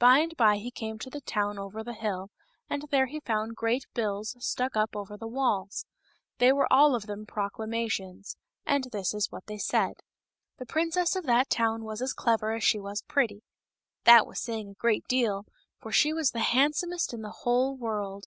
By 0.00 0.18
and 0.18 0.36
by 0.36 0.56
he 0.56 0.72
came 0.72 0.98
to 0.98 1.08
the 1.10 1.20
town 1.20 1.56
over 1.56 1.84
the 1.84 1.92
hill, 1.94 2.30
and 2.68 2.82
there 2.90 3.06
he 3.06 3.20
found 3.20 3.54
great 3.54 3.86
bills 3.94 4.34
stuck 4.44 4.76
up 4.76 4.96
over 4.96 5.16
the 5.16 5.28
walls. 5.28 5.86
They 6.38 6.52
were 6.52 6.66
all 6.72 6.96
of 6.96 7.06
them 7.06 7.24
proclamations. 7.24 8.36
And 8.66 8.88
this 8.90 9.14
is 9.14 9.30
what 9.30 9.46
they 9.46 9.58
said: 9.58 9.98
The 10.58 10.66
princess 10.66 11.14
of 11.14 11.22
that 11.26 11.50
town 11.50 11.84
was 11.84 12.02
as 12.02 12.12
clever 12.12 12.50
as 12.52 12.64
she 12.64 12.80
was 12.80 13.02
pretty; 13.02 13.44
that 14.02 14.26
was 14.26 14.40
say 14.40 14.58
ing 14.58 14.70
a 14.70 14.74
great 14.74 15.06
deal, 15.06 15.46
for 15.78 15.92
she 15.92 16.12
was 16.12 16.32
the 16.32 16.40
handsomest 16.40 17.14
in 17.14 17.22
the 17.22 17.30
whole 17.30 17.76
world. 17.76 18.24